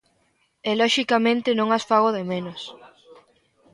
[0.69, 2.61] E loxicamente non as fago de menos.